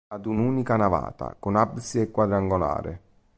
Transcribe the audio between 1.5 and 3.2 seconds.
abside quadrangolare.